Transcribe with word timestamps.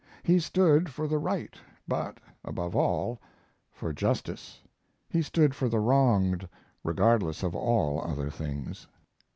He 0.23 0.39
stood 0.39 0.89
for 0.89 1.07
the 1.07 1.19
right, 1.19 1.53
but, 1.87 2.17
above 2.43 2.75
all, 2.75 3.19
for 3.71 3.93
justice. 3.93 4.59
He 5.07 5.21
stood 5.21 5.53
for 5.53 5.69
the 5.69 5.77
wronged, 5.79 6.49
regardless 6.83 7.43
of 7.43 7.53
all 7.55 8.01
other 8.01 8.31
things. 8.31 8.87